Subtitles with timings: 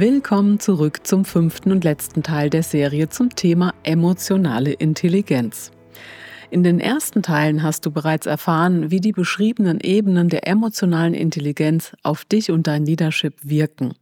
[0.00, 5.72] Willkommen zurück zum fünften und letzten Teil der Serie zum Thema emotionale Intelligenz.
[6.52, 11.96] In den ersten Teilen hast du bereits erfahren, wie die beschriebenen Ebenen der emotionalen Intelligenz
[12.04, 13.94] auf dich und dein Leadership wirken.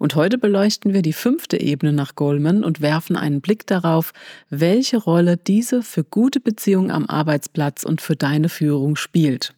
[0.00, 4.10] Und heute beleuchten wir die fünfte Ebene nach Goldman und werfen einen Blick darauf,
[4.50, 9.54] welche Rolle diese für gute Beziehungen am Arbeitsplatz und für deine Führung spielt.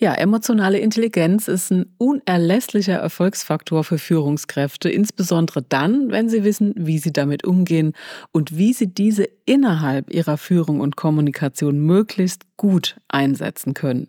[0.00, 6.98] Ja, emotionale Intelligenz ist ein unerlässlicher Erfolgsfaktor für Führungskräfte, insbesondere dann, wenn sie wissen, wie
[6.98, 7.94] sie damit umgehen
[8.30, 14.08] und wie sie diese innerhalb ihrer Führung und Kommunikation möglichst gut einsetzen können.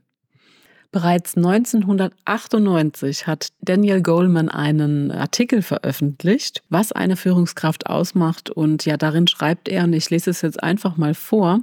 [0.92, 8.50] Bereits 1998 hat Daniel Goleman einen Artikel veröffentlicht, was eine Führungskraft ausmacht.
[8.50, 11.60] Und ja, darin schreibt er, und ich lese es jetzt einfach mal vor,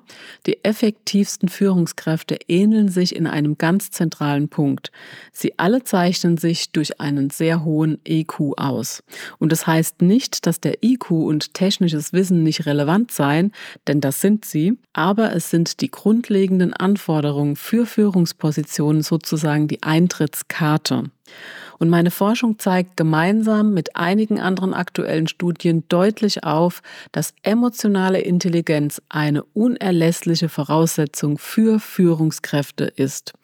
[0.47, 4.93] die effektivsten Führungskräfte ähneln sich in einem ganz zentralen Punkt.
[5.33, 9.03] Sie alle zeichnen sich durch einen sehr hohen EQ aus.
[9.39, 13.51] Und das heißt nicht, dass der IQ und technisches Wissen nicht relevant seien,
[13.89, 19.83] denn das sind sie, aber es sind die grundlegenden Anforderungen für Führungspositionen so sozusagen die
[19.83, 21.05] Eintrittskarte.
[21.79, 26.83] Und meine Forschung zeigt gemeinsam mit einigen anderen aktuellen Studien deutlich auf,
[27.13, 33.35] dass emotionale Intelligenz eine unerlässliche Voraussetzung für Führungskräfte ist.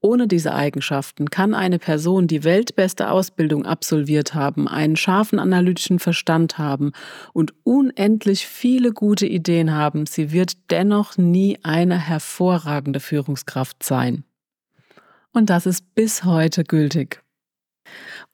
[0.00, 6.58] Ohne diese Eigenschaften kann eine Person die weltbeste Ausbildung absolviert haben, einen scharfen analytischen Verstand
[6.58, 6.92] haben
[7.32, 10.06] und unendlich viele gute Ideen haben.
[10.06, 14.25] Sie wird dennoch nie eine hervorragende Führungskraft sein.
[15.36, 17.22] Und das ist bis heute gültig.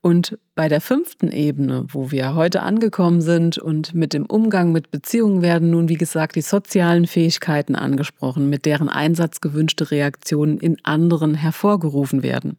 [0.02, 4.92] Und bei der fünften Ebene, wo wir heute angekommen sind und mit dem Umgang mit
[4.92, 10.76] Beziehungen werden nun, wie gesagt, die sozialen Fähigkeiten angesprochen, mit deren Einsatz gewünschte Reaktionen in
[10.84, 12.56] anderen hervorgerufen werden.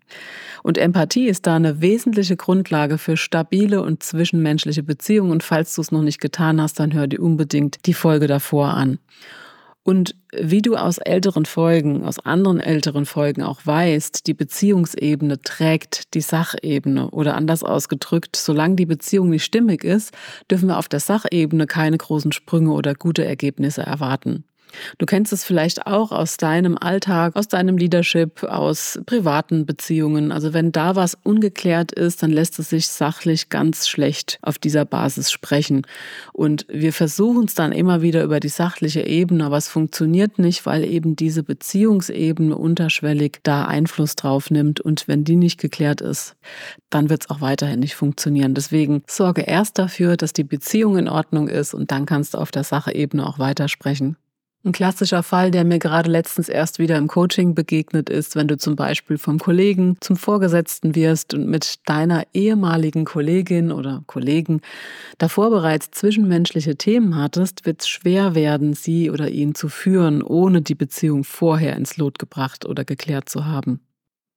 [0.61, 5.31] Und Empathie ist da eine wesentliche Grundlage für stabile und zwischenmenschliche Beziehungen.
[5.31, 8.73] Und falls du es noch nicht getan hast, dann hör dir unbedingt die Folge davor
[8.73, 8.99] an.
[9.83, 16.13] Und wie du aus älteren Folgen, aus anderen älteren Folgen auch weißt, die Beziehungsebene trägt
[16.13, 20.13] die Sachebene oder anders ausgedrückt, solange die Beziehung nicht stimmig ist,
[20.49, 24.45] dürfen wir auf der Sachebene keine großen Sprünge oder gute Ergebnisse erwarten.
[24.97, 30.31] Du kennst es vielleicht auch aus deinem Alltag, aus deinem Leadership, aus privaten Beziehungen.
[30.31, 34.85] Also wenn da was ungeklärt ist, dann lässt es sich sachlich ganz schlecht auf dieser
[34.85, 35.85] Basis sprechen.
[36.31, 40.65] Und wir versuchen es dann immer wieder über die sachliche Ebene, aber es funktioniert nicht,
[40.65, 44.79] weil eben diese Beziehungsebene unterschwellig da Einfluss drauf nimmt.
[44.81, 46.35] Und wenn die nicht geklärt ist,
[46.89, 48.53] dann wird es auch weiterhin nicht funktionieren.
[48.53, 52.51] Deswegen sorge erst dafür, dass die Beziehung in Ordnung ist und dann kannst du auf
[52.51, 54.17] der Sachebene auch weitersprechen.
[54.65, 58.57] Ein klassischer Fall, der mir gerade letztens erst wieder im Coaching begegnet ist, wenn du
[58.57, 64.61] zum Beispiel vom Kollegen zum Vorgesetzten wirst und mit deiner ehemaligen Kollegin oder Kollegen
[65.17, 70.61] davor bereits zwischenmenschliche Themen hattest, wird es schwer werden, sie oder ihn zu führen, ohne
[70.61, 73.81] die Beziehung vorher ins Lot gebracht oder geklärt zu haben.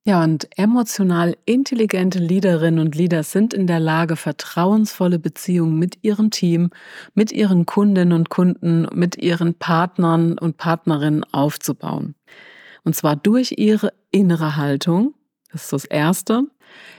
[0.08, 6.30] Ja, und emotional intelligente Leaderinnen und Leader sind in der Lage, vertrauensvolle Beziehungen mit ihrem
[6.30, 6.70] Team,
[7.14, 12.14] mit ihren Kundinnen und Kunden, mit ihren Partnern und Partnerinnen aufzubauen.
[12.84, 15.14] Und zwar durch ihre innere Haltung,
[15.50, 16.44] das ist das Erste,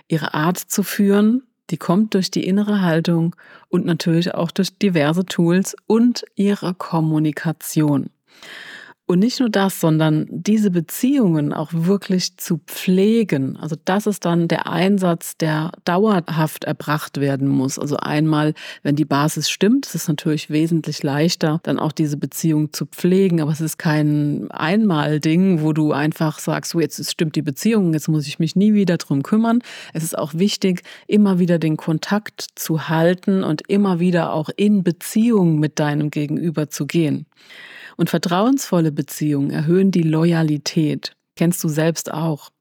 [0.10, 3.38] ihre Art zu führen, die kommt durch die innere Haltung
[3.70, 8.10] und natürlich auch durch diverse Tools und ihre Kommunikation.
[9.10, 13.56] Und nicht nur das, sondern diese Beziehungen auch wirklich zu pflegen.
[13.56, 17.80] Also das ist dann der Einsatz, der dauerhaft erbracht werden muss.
[17.80, 22.74] Also einmal, wenn die Basis stimmt, ist es natürlich wesentlich leichter, dann auch diese Beziehung
[22.74, 23.40] zu pflegen.
[23.40, 28.10] Aber es ist kein Einmal-Ding, wo du einfach sagst, so jetzt stimmt die Beziehung, jetzt
[28.10, 29.60] muss ich mich nie wieder drum kümmern.
[29.94, 34.84] Es ist auch wichtig, immer wieder den Kontakt zu halten und immer wieder auch in
[34.84, 37.26] Beziehung mit deinem Gegenüber zu gehen.
[37.98, 41.14] Und vertrauensvolle Beziehungen erhöhen die Loyalität.
[41.36, 42.52] Kennst du selbst auch.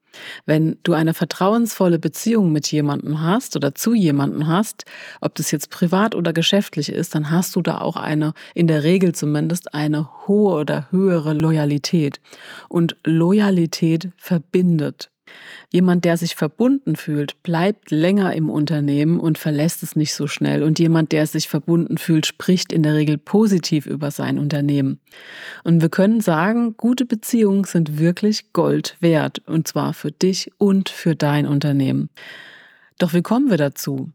[0.47, 4.85] Wenn du eine vertrauensvolle Beziehung mit jemandem hast oder zu jemandem hast,
[5.21, 8.83] ob das jetzt privat oder geschäftlich ist, dann hast du da auch eine, in der
[8.83, 12.21] Regel zumindest, eine hohe oder höhere Loyalität.
[12.69, 15.11] Und Loyalität verbindet.
[15.71, 20.63] Jemand, der sich verbunden fühlt, bleibt länger im Unternehmen und verlässt es nicht so schnell.
[20.63, 25.01] Und jemand, der sich verbunden fühlt, spricht in der Regel positiv über sein Unternehmen.
[25.65, 29.43] Und wir können sagen, gute Beziehungen sind wirklich Gold wert.
[29.47, 32.11] Und zwar für dich und für dein Unternehmen.
[32.99, 34.13] Doch wie kommen wir dazu?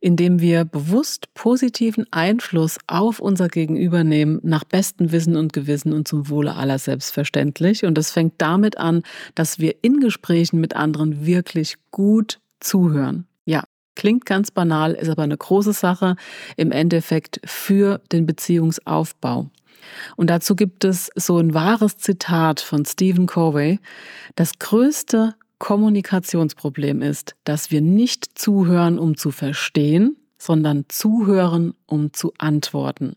[0.00, 6.06] Indem wir bewusst positiven Einfluss auf unser Gegenüber nehmen, nach bestem Wissen und Gewissen und
[6.08, 7.84] zum Wohle aller selbstverständlich.
[7.84, 9.02] Und das fängt damit an,
[9.34, 13.26] dass wir in Gesprächen mit anderen wirklich gut zuhören.
[13.44, 13.64] Ja,
[13.94, 16.16] klingt ganz banal, ist aber eine große Sache
[16.56, 19.50] im Endeffekt für den Beziehungsaufbau.
[20.16, 23.78] Und dazu gibt es so ein wahres Zitat von Stephen Covey.
[24.34, 32.32] Das größte Kommunikationsproblem ist, dass wir nicht zuhören, um zu verstehen, sondern zuhören, um zu
[32.38, 33.16] antworten.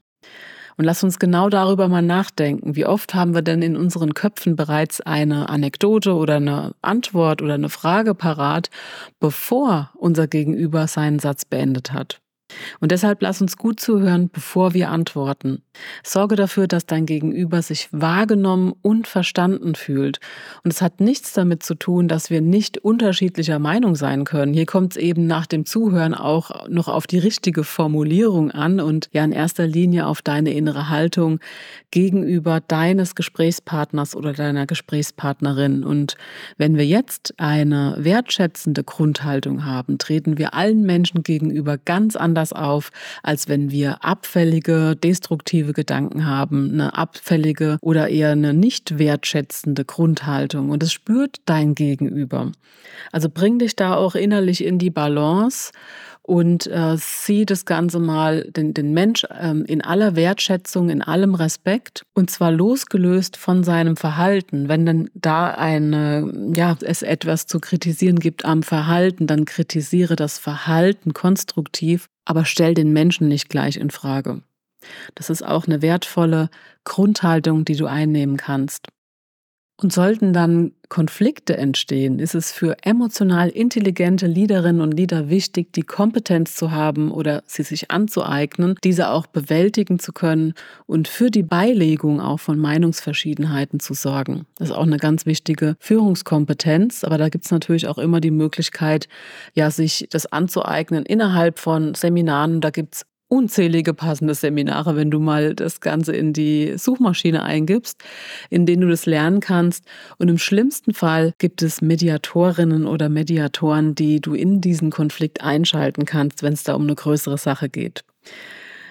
[0.77, 2.77] Und lass uns genau darüber mal nachdenken.
[2.77, 7.55] Wie oft haben wir denn in unseren Köpfen bereits eine Anekdote oder eine Antwort oder
[7.55, 8.69] eine Frage parat,
[9.19, 12.21] bevor unser Gegenüber seinen Satz beendet hat?
[12.79, 15.61] Und deshalb lass uns gut zuhören, bevor wir antworten.
[16.03, 20.19] Sorge dafür, dass dein Gegenüber sich wahrgenommen und verstanden fühlt.
[20.63, 24.53] Und es hat nichts damit zu tun, dass wir nicht unterschiedlicher Meinung sein können.
[24.53, 29.09] Hier kommt es eben nach dem Zuhören auch noch auf die richtige Formulierung an und
[29.11, 31.39] ja in erster Linie auf deine innere Haltung
[31.91, 35.83] gegenüber deines Gesprächspartners oder deiner Gesprächspartnerin.
[35.83, 36.15] Und
[36.57, 42.53] wenn wir jetzt eine wertschätzende Grundhaltung haben, treten wir allen Menschen gegenüber ganz anders anders
[42.53, 42.91] auf,
[43.23, 50.69] als wenn wir abfällige, destruktive Gedanken haben, eine abfällige oder eher eine nicht wertschätzende Grundhaltung.
[50.69, 52.51] Und es spürt dein Gegenüber.
[53.11, 55.71] Also bring dich da auch innerlich in die Balance
[56.29, 61.33] und äh, sieh das Ganze mal, den, den Mensch ähm, in aller Wertschätzung, in allem
[61.33, 64.69] Respekt und zwar losgelöst von seinem Verhalten.
[64.69, 70.37] Wenn denn da eine, ja, es etwas zu kritisieren gibt am Verhalten, dann kritisiere das
[70.37, 74.43] Verhalten konstruktiv, aber stell den Menschen nicht gleich in Frage.
[75.15, 76.51] Das ist auch eine wertvolle
[76.83, 78.89] Grundhaltung, die du einnehmen kannst.
[79.81, 85.83] Und sollten dann Konflikte entstehen, ist es für emotional intelligente Leaderinnen und Leader wichtig, die
[85.83, 90.53] Kompetenz zu haben oder sie sich anzueignen, diese auch bewältigen zu können
[90.85, 94.45] und für die Beilegung auch von Meinungsverschiedenheiten zu sorgen.
[94.57, 98.31] Das ist auch eine ganz wichtige Führungskompetenz, aber da gibt es natürlich auch immer die
[98.31, 99.07] Möglichkeit,
[99.53, 102.59] ja, sich das anzueignen innerhalb von Seminaren.
[102.59, 108.03] Da gibt es unzählige passende Seminare, wenn du mal das Ganze in die Suchmaschine eingibst,
[108.49, 109.85] in denen du das lernen kannst.
[110.17, 116.05] Und im schlimmsten Fall gibt es Mediatorinnen oder Mediatoren, die du in diesen Konflikt einschalten
[116.05, 118.03] kannst, wenn es da um eine größere Sache geht.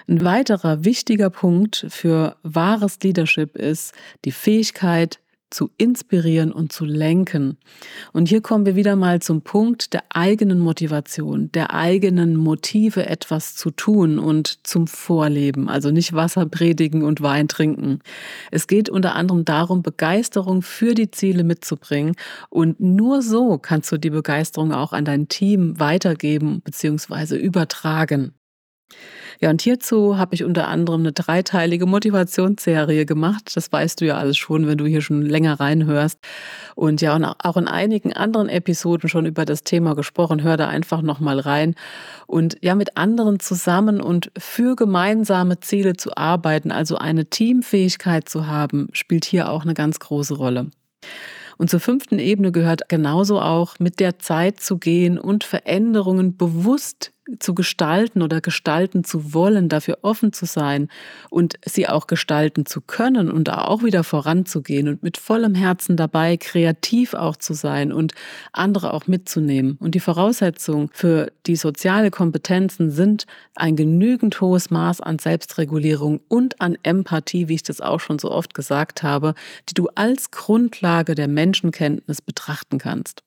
[0.07, 3.93] Ein weiterer wichtiger Punkt für wahres Leadership ist
[4.25, 7.57] die Fähigkeit, zu inspirieren und zu lenken.
[8.13, 13.55] Und hier kommen wir wieder mal zum Punkt der eigenen Motivation, der eigenen Motive, etwas
[13.55, 15.69] zu tun und zum Vorleben.
[15.69, 17.99] Also nicht Wasser predigen und Wein trinken.
[18.51, 22.15] Es geht unter anderem darum, Begeisterung für die Ziele mitzubringen.
[22.49, 27.35] Und nur so kannst du die Begeisterung auch an dein Team weitergeben bzw.
[27.37, 28.33] übertragen.
[29.41, 33.51] Ja, und hierzu habe ich unter anderem eine dreiteilige Motivationsserie gemacht.
[33.55, 36.19] Das weißt du ja alles schon, wenn du hier schon länger reinhörst.
[36.75, 40.43] Und ja, und auch in einigen anderen Episoden schon über das Thema gesprochen.
[40.43, 41.75] Hör da einfach nochmal rein.
[42.27, 48.47] Und ja, mit anderen zusammen und für gemeinsame Ziele zu arbeiten, also eine Teamfähigkeit zu
[48.47, 50.69] haben, spielt hier auch eine ganz große Rolle.
[51.57, 57.11] Und zur fünften Ebene gehört genauso auch, mit der Zeit zu gehen und Veränderungen bewusst
[57.39, 60.89] zu gestalten oder gestalten zu wollen, dafür offen zu sein
[61.29, 65.97] und sie auch gestalten zu können und da auch wieder voranzugehen und mit vollem Herzen
[65.97, 68.13] dabei, kreativ auch zu sein und
[68.53, 69.77] andere auch mitzunehmen.
[69.79, 76.59] Und die Voraussetzungen für die soziale Kompetenzen sind ein genügend hohes Maß an Selbstregulierung und
[76.61, 79.35] an Empathie, wie ich das auch schon so oft gesagt habe,
[79.69, 83.23] die du als Grundlage der Menschenkenntnis betrachten kannst.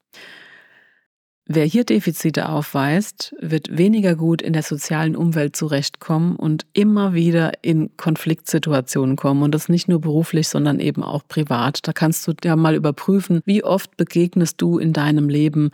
[1.47, 7.53] Wer hier Defizite aufweist, wird weniger gut in der sozialen Umwelt zurechtkommen und immer wieder
[7.63, 9.43] in Konfliktsituationen kommen.
[9.43, 11.81] Und das nicht nur beruflich, sondern eben auch privat.
[11.83, 15.73] Da kannst du ja mal überprüfen, wie oft begegnest du in deinem Leben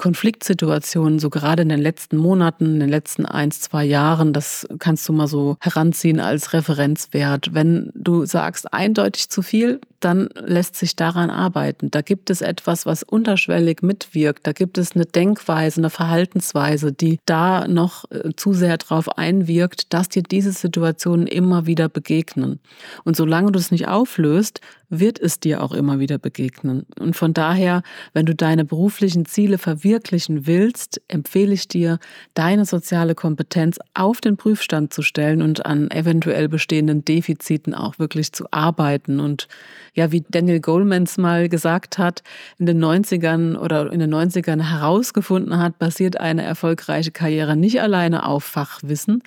[0.00, 4.32] Konfliktsituationen, so gerade in den letzten Monaten, in den letzten ein, zwei Jahren.
[4.32, 7.52] Das kannst du mal so heranziehen als Referenzwert.
[7.52, 11.90] Wenn du sagst eindeutig zu viel, dann lässt sich daran arbeiten.
[11.90, 14.46] Da gibt es etwas, was unterschwellig mitwirkt.
[14.46, 19.92] Da gibt es eine Denkweise, eine Verhaltensweise, die da noch äh, zu sehr darauf einwirkt,
[19.92, 22.60] dass dir diese Situationen immer wieder begegnen.
[23.04, 26.86] Und solange du es nicht auflöst, wird es dir auch immer wieder begegnen.
[26.98, 29.58] Und von daher, wenn du deine beruflichen Ziele
[29.90, 31.98] verwirklichen willst, empfehle ich dir,
[32.34, 38.32] deine soziale Kompetenz auf den Prüfstand zu stellen und an eventuell bestehenden Defiziten auch wirklich
[38.32, 39.18] zu arbeiten.
[39.18, 39.48] Und
[39.94, 42.22] ja, wie Daniel Goldmans mal gesagt hat,
[42.58, 48.26] in den 90ern oder in den 90ern herausgefunden hat, basiert eine erfolgreiche Karriere nicht alleine
[48.26, 49.24] auf Fachwissen,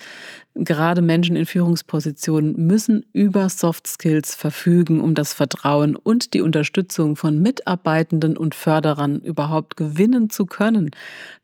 [0.56, 7.16] Gerade Menschen in Führungspositionen müssen über Soft Skills verfügen, um das Vertrauen und die Unterstützung
[7.16, 10.92] von Mitarbeitenden und Förderern überhaupt gewinnen zu können.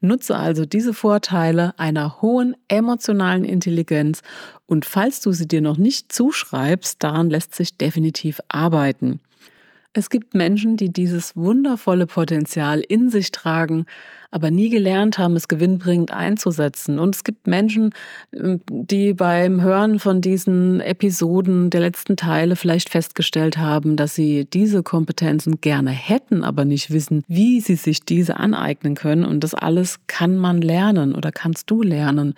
[0.00, 4.23] Nutze also diese Vorteile einer hohen emotionalen Intelligenz
[4.67, 9.19] und falls du sie dir noch nicht zuschreibst, daran lässt sich definitiv arbeiten.
[9.93, 13.87] Es gibt Menschen, die dieses wundervolle Potenzial in sich tragen,
[14.30, 16.99] aber nie gelernt haben, es gewinnbringend einzusetzen.
[16.99, 17.90] Und es gibt Menschen,
[18.32, 24.44] ähm, die beim Hören von diesen Episoden der letzten Teile vielleicht festgestellt haben, dass sie
[24.44, 29.25] diese Kompetenzen gerne hätten, aber nicht wissen, wie sie sich diese aneignen können.
[29.25, 32.34] Und das alles kann man lernen oder kannst du lernen.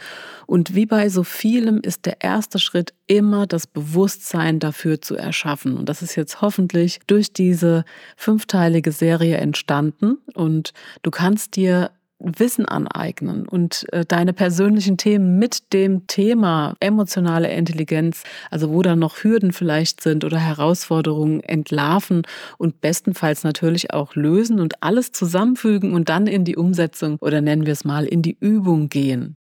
[0.47, 5.77] Und wie bei so vielem ist der erste Schritt immer das Bewusstsein dafür zu erschaffen.
[5.77, 7.85] Und das ist jetzt hoffentlich durch diese
[8.17, 10.19] fünfteilige Serie entstanden.
[10.35, 10.73] Und
[11.03, 11.82] du kannst dir
[12.25, 18.99] Wissen aneignen und äh, deine persönlichen Themen mit dem Thema emotionale Intelligenz, also wo dann
[18.99, 22.23] noch Hürden vielleicht sind oder Herausforderungen entlarven
[22.59, 27.67] und bestenfalls natürlich auch lösen und alles zusammenfügen und dann in die Umsetzung oder nennen
[27.67, 29.37] wir es mal in die Übung gehen.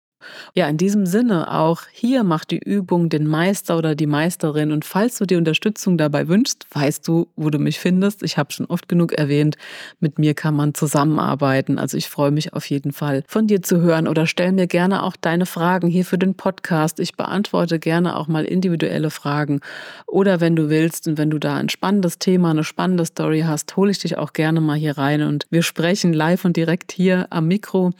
[0.56, 4.72] Ja, in diesem Sinne auch hier macht die Übung den Meister oder die Meisterin.
[4.72, 8.24] Und falls du dir Unterstützung dabei wünschst, weißt du, wo du mich findest.
[8.24, 9.58] Ich habe schon oft genug erwähnt,
[10.00, 11.78] mit mir kann man zusammenarbeiten.
[11.78, 15.04] Also ich freue mich auf jeden Fall von dir zu hören oder stell mir gerne
[15.04, 17.00] auch deine Fragen hier für den Podcast.
[17.00, 19.60] Ich beantworte gerne auch mal individuelle Fragen.
[20.08, 23.76] Oder wenn du willst und wenn du da ein spannendes Thema, eine spannende Story hast,
[23.76, 27.28] hole ich dich auch gerne mal hier rein und wir sprechen live und direkt hier
[27.30, 27.92] am Mikro.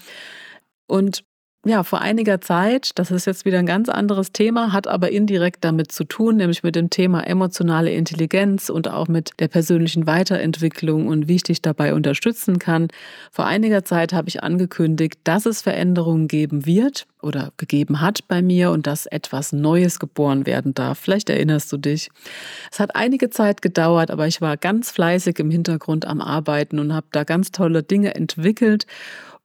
[0.88, 1.27] Und
[1.68, 5.64] ja, vor einiger Zeit, das ist jetzt wieder ein ganz anderes Thema, hat aber indirekt
[5.64, 11.08] damit zu tun, nämlich mit dem Thema emotionale Intelligenz und auch mit der persönlichen Weiterentwicklung
[11.08, 12.88] und wie ich dich dabei unterstützen kann.
[13.32, 18.42] Vor einiger Zeit habe ich angekündigt, dass es Veränderungen geben wird oder gegeben hat bei
[18.42, 21.00] mir und dass etwas Neues geboren werden darf.
[21.00, 22.10] Vielleicht erinnerst du dich.
[22.72, 26.94] Es hat einige Zeit gedauert, aber ich war ganz fleißig im Hintergrund am Arbeiten und
[26.94, 28.86] habe da ganz tolle Dinge entwickelt.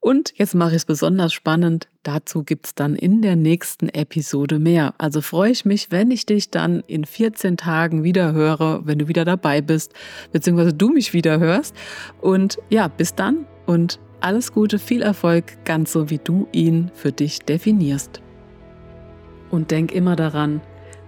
[0.03, 1.87] Und jetzt mache ich es besonders spannend.
[2.03, 4.95] Dazu gibt es dann in der nächsten Episode mehr.
[4.99, 9.07] Also freue ich mich, wenn ich dich dann in 14 Tagen wieder höre, wenn du
[9.07, 9.95] wieder dabei bist,
[10.33, 11.77] beziehungsweise du mich wieder hörst.
[12.21, 17.13] Und ja, bis dann und alles Gute, viel Erfolg, ganz so wie du ihn für
[17.13, 18.21] dich definierst.
[19.51, 20.63] Und denk immer daran,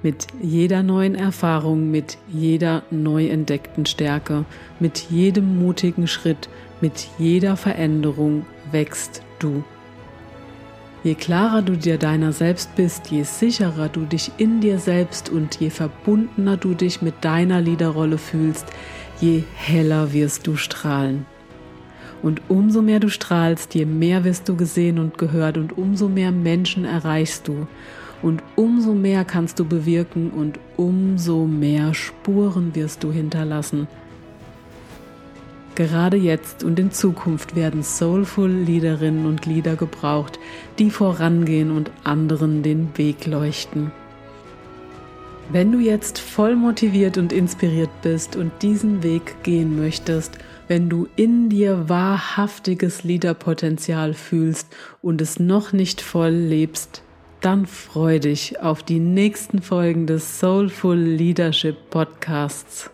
[0.04, 4.44] mit jeder neuen Erfahrung, mit jeder neu entdeckten Stärke,
[4.78, 6.48] mit jedem mutigen Schritt,
[6.80, 9.64] mit jeder Veränderung wächst du.
[11.02, 15.61] Je klarer du dir deiner selbst bist, je sicherer du dich in dir selbst und
[15.61, 18.66] je verbundener du dich mit deiner Liederrolle fühlst,
[19.21, 21.25] je heller wirst du strahlen.
[22.23, 26.33] Und umso mehr du strahlst, je mehr wirst du gesehen und gehört und umso mehr
[26.33, 27.66] Menschen erreichst du.
[28.23, 33.87] Und umso mehr kannst du bewirken und umso mehr Spuren wirst du hinterlassen.
[35.75, 40.38] Gerade jetzt und in Zukunft werden soulful Liederinnen und Lieder gebraucht,
[40.78, 43.90] die vorangehen und anderen den Weg leuchten.
[45.50, 51.09] Wenn du jetzt voll motiviert und inspiriert bist und diesen Weg gehen möchtest, Wenn du
[51.14, 57.02] in dir wahrhaftiges Liederpotenzial fühlst und es noch nicht voll lebst,
[57.43, 62.93] dann freu dich auf die nächsten Folgen des Soulful Leadership Podcasts.